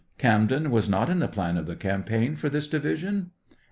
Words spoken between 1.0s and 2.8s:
in the plan of the campaign for this